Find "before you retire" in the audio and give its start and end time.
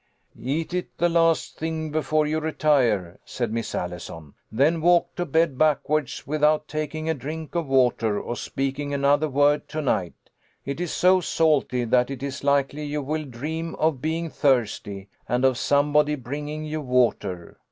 1.91-3.19